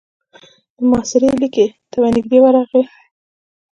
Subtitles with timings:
[0.77, 2.83] د محاصرې ليکې ته به نږدې ورغی.